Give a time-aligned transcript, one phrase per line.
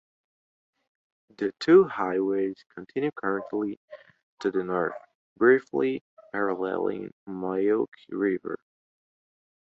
[1.37, 3.79] The two highways continue concurrently
[4.39, 4.95] to the north,
[5.37, 6.01] briefly
[6.33, 8.57] paralleling Milk River.